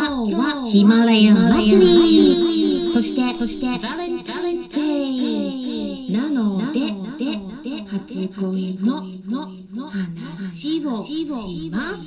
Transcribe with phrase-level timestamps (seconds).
[0.00, 2.92] はヒマラヤ祭り。
[2.92, 6.80] そしてそしてバレンタインスデーなので
[7.62, 9.02] で初恋の
[9.90, 12.00] 話をします。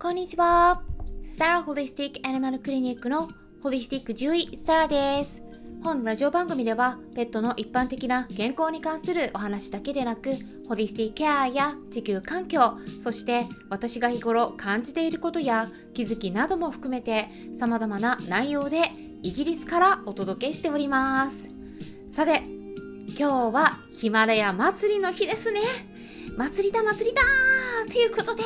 [0.00, 0.82] こんにちは。
[1.22, 3.28] サラホリスティックアニマルクリニックの
[3.62, 5.42] ホリスティック獣医サラです
[5.82, 10.34] 本ラジオ番組ではペットの一般的な健康に関するお話だけでなく
[10.68, 18.90] ホリスティケアや地球環境そして私が日頃感じていることや気づきなども含めて様々な内容で
[19.22, 21.50] イギリスからお届けしております。
[22.10, 22.42] さて
[23.18, 25.60] 今日はヒマラヤ祭りの日ですね。
[26.36, 27.22] 祭りだ祭りだ
[27.90, 28.42] ということで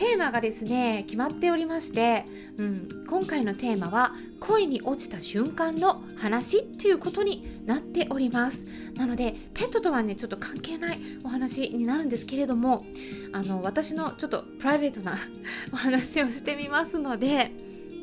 [0.00, 2.24] テーマがですね決まっておりまして、
[2.56, 12.86] うん、今回のテーマは恋に落ちた瞬間の話っていうことになっておりますなのでペットとはねちょっと関係ないお話になるんですけれども
[13.34, 15.18] あの私のちょっとプライベートな
[15.70, 17.52] お話をしてみますので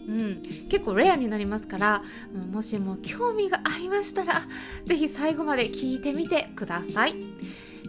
[0.07, 4.43] うん、結構レアになりますから、うん、もしも興味がありましたら
[4.85, 7.15] 是非最後まで聞いてみてください。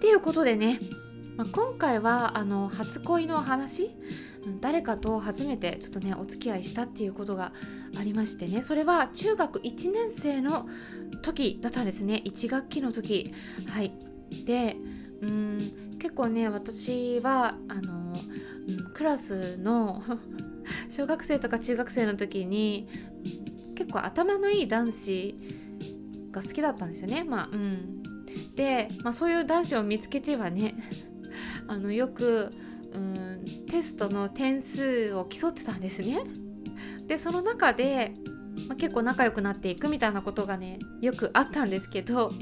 [0.00, 0.80] ということでね
[1.38, 3.92] まあ、今回はあの初恋の話？
[4.60, 7.52] 誰かと初めてちょっとねお付き合いしたっていうことが
[7.96, 8.60] ありましてね。
[8.60, 10.68] それは中学1年生の
[11.22, 12.22] 時だったんですね。
[12.24, 13.32] 1学期の時。
[13.68, 13.92] はい。
[14.46, 14.76] で
[15.22, 18.16] うん結構ね私はあの、
[18.94, 20.02] クラスの
[20.90, 22.88] 小学生とか中学生の時に
[23.76, 25.36] 結構頭のいい男子
[26.32, 27.22] が好きだったんですよね。
[27.22, 28.02] まあうん。
[28.56, 30.74] で、まあ、そういう男子を見つけてはね
[31.68, 32.52] あのよく
[32.92, 36.22] うんテストの点数を競ってたんですね。
[37.06, 38.14] でその中で、
[38.66, 42.32] まあ、結構仲良くなっていくみたいなことがねよくあったんですけど、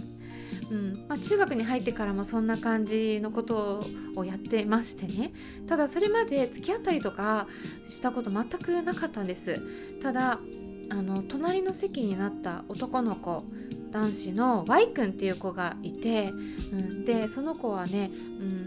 [0.70, 5.32] うんまあ、中学に入ってからもそんな感じのことをやってましてね
[5.68, 7.46] ただそれまで付き合ったりとか
[7.88, 9.60] したこと全くなかったんです。
[10.02, 10.40] ただ
[10.88, 13.44] あの隣の席になった男の子
[13.96, 16.34] 男子の Y 君っていう子がいて、
[16.70, 18.10] うん、でその子はね、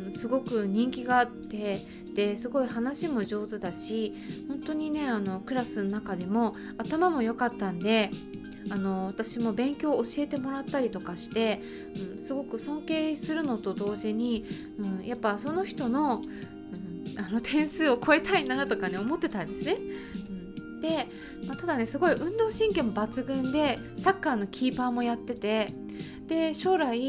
[0.07, 1.85] うん、すごく人気があって
[2.15, 4.15] ですごい話も上手だし
[4.47, 8.09] 本当にねあのクラスの中でも頭も良かったんで
[8.71, 11.61] あの私も勉強を教えてもらったりとかして、
[12.11, 14.45] うん、すごく尊敬するのと同時に、
[14.79, 19.77] うん、やっぱその人の,、うん、あの点数を超えたいなとかね思ってたんですね。
[20.81, 21.07] で、
[21.47, 25.73] まあ、ただねすごい運動神経も抜群でサッカーのキーパーもやってて
[26.27, 26.99] で将来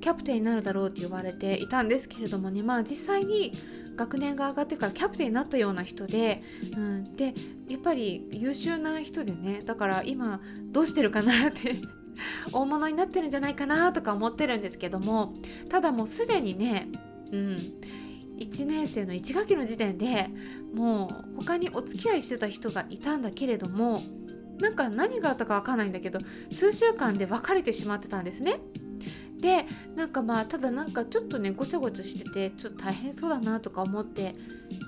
[0.00, 3.52] キャプテンになるだろうって言われていたんですけれどもねまあ実際に
[3.94, 6.42] 学年が上がってからキャプテンになったような人で、
[6.74, 7.34] うん、で
[7.68, 10.40] やっぱり優秀な人でねだから今
[10.72, 11.76] どうしてるかなって
[12.52, 15.34] 大物になってるんじゃないかなとか思ってるんですけども
[15.68, 16.88] ただもうすでにね、
[17.30, 17.58] うん、
[18.42, 20.28] 1年生の1学期の時点で
[20.74, 24.02] もう他にお付き合いしてた人がいたんだけれども
[24.58, 26.18] なんか何があったか分かんないんだけど
[26.50, 28.60] 数週間で別れてしまってたんですね。
[29.40, 29.66] で
[29.96, 34.36] なんかまあただなんかちょっとねごちゃごちゃしててちょっと大変そうだなとか思って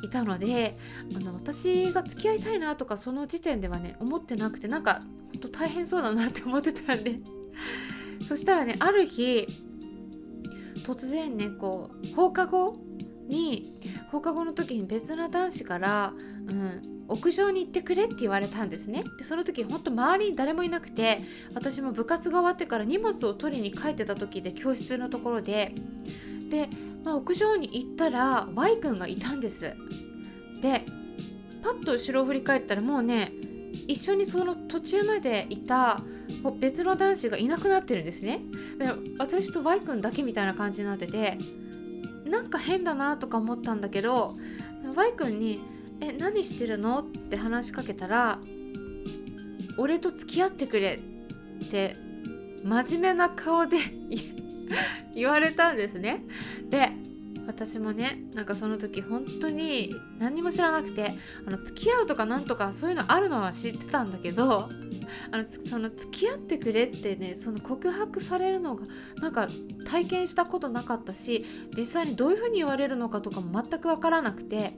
[0.05, 0.77] いたので
[1.17, 7.19] あの私が付き合いたいなとかその時点ではね思ってなくてなんかほんと大変そうだなって思ってたんで
[8.29, 9.49] そしたらねある日
[10.85, 12.77] 突然ねこう放課後
[13.29, 13.75] に
[14.11, 16.13] 放課後の時に別な男子から、
[16.47, 19.05] うん、屋上に行ってくれって言われたんですね。
[19.19, 21.21] でその時ほんと周りに誰もいなくて
[21.55, 25.75] 私も部活が終わってから荷物を取りに帰ってた時で教室のところで。
[26.51, 26.69] で、
[27.03, 29.75] まあ、屋上に行ったら Y 君がいたんです。
[30.61, 30.85] で
[31.63, 33.33] パッと後ろを振り返ったらもうね
[33.87, 36.03] 一緒にその途中までいた
[36.59, 38.41] 別の男子がいなくなってるんですね。
[38.79, 38.87] で
[39.19, 41.39] 私と Y 君だけみたいな感じになってて
[42.25, 44.37] なんか変だなとか思ったんだけど
[44.95, 45.61] Y 君に
[46.01, 48.39] 「え何してるの?」って話しかけたら
[49.79, 51.01] 「俺と付き合ってくれ」
[51.65, 51.97] って
[52.65, 53.77] 真面目な顔で
[55.15, 56.25] 言われたんですね。
[56.71, 56.91] で
[57.47, 61.15] 私もねなんかその時本当に何も知らなくて
[61.47, 64.71] あの付き合うとかなんとかそういうのあるのは知ってたんだけど
[65.31, 68.87] あのその付き合ってくれってねその告白されるのが
[69.21, 69.49] なんか
[69.85, 71.45] 体験したことなかったし
[71.77, 74.77] 実際にどういう風に言われるのかとかも全く分からなくて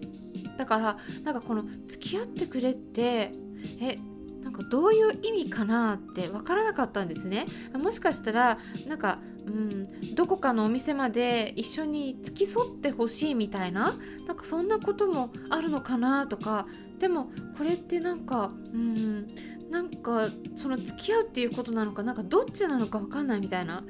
[0.59, 3.33] だからなんかこの付き合ってくれって
[3.81, 3.99] え
[4.43, 7.47] なんかどういう意味かなって分からなかったんですね。
[7.75, 13.94] もしかしたらなんかうん、どこかのお店まで一緒に付き添ってほしいみたいな？
[14.26, 16.66] なんかそんなこともあるのかなとか。
[16.98, 19.26] でもこれってなんかうん。
[19.70, 22.04] なんかその付き合うっていうことなのか？
[22.04, 23.82] なんかどっちなのか分かんないみたいな。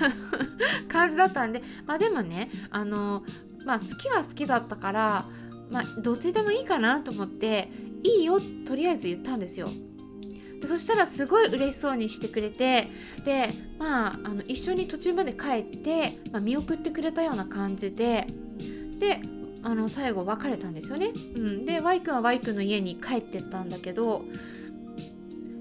[0.88, 1.62] 感じだったんで。
[1.86, 3.22] まあでもねあの
[3.66, 5.28] まあ好きは好きだったから
[5.70, 7.68] まあどっちでもいいかなと思って
[8.02, 9.68] いいよとりあえず言ったんですよ。
[10.60, 12.88] でそしたらすごい嬉しそうにしてくれて
[13.24, 18.26] でまああの一緒に途中まで帰って、まあ、見送ってくれたような感じで
[18.98, 19.20] で
[19.62, 24.24] あの最後別れたんですよね、うん、で Y 君は Y 君の家に帰ってったんだけど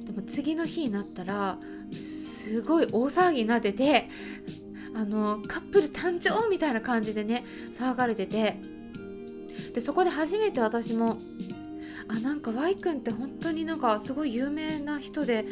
[0.06, 1.58] でも次の日になったら
[1.94, 4.10] すごい大騒ぎになってて
[4.94, 8.58] あのカップル誕生みたいな感じでね騒がれてて
[9.74, 11.18] でそこで初めて私も
[12.08, 15.46] あなんか Y 君って本当になんかすごい有名な人で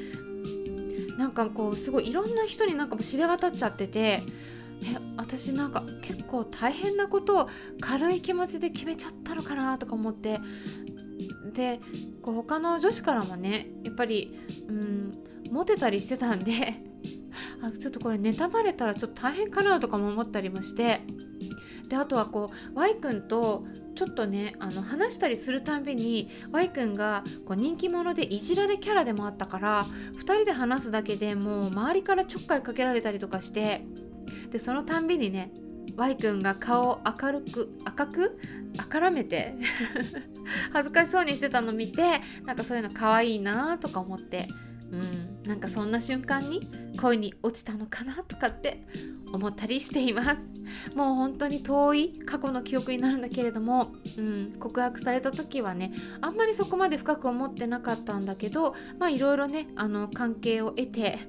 [1.17, 4.23] なんかこうすごいいろんな人になんかも知れ渡っちゃってて
[4.83, 7.49] え私なんか結構大変なことを
[7.79, 10.39] 軽い気持ちで決めちゃったのかなとか思って
[11.53, 11.79] で
[12.21, 14.37] こう他の女子からもねやっぱり
[14.67, 15.17] うん
[15.51, 16.51] モテたりしてたんで
[17.61, 21.01] あちょっとこれネタバレたらちょっと大変かなとかも思ったりもして
[21.87, 23.63] であとはこう Y 君と
[23.95, 29.85] ちょっとねあの話したりするたんびに Y 君がこう人気者でいじられキャラでもあったから
[30.15, 33.83] 2人で話すだけでもう周りからちょっかいかけられたりとかして
[34.51, 35.51] でそのたんびにね
[35.97, 38.39] Y 君が顔を明るく赤く
[38.77, 39.55] 赤らめて
[40.71, 44.47] 恥ずかしそうにしてたの見てなんかそういうの可愛いなとか思って
[44.91, 46.67] うんなんかそんな瞬間に
[46.99, 48.85] 恋に落ちたのかなとかって
[49.33, 50.51] 思ったりしています。
[50.95, 61.19] もう本当に遠い過去の記憶になるんだけれども、うん、告白された時はねあんまりそこまで深く思ってなかったんだけどまあいろいろねあの関係を得て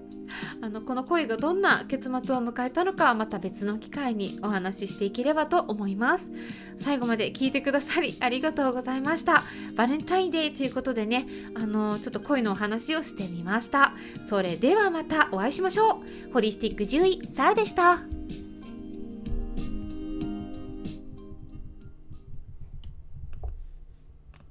[0.61, 6.31] あのこの恋がどんな結末を迎えたのかはまた別の機会にお話ししていければと思います。
[6.77, 9.45] 最後まで聞いてくださりありがとうございました。
[9.75, 13.95] バレンタインデーということでねあのちょっと恋のお話をしてみました。
[14.27, 16.33] それではまたお会いしましょう。
[16.33, 18.12] ホリスティック獣医サラでした。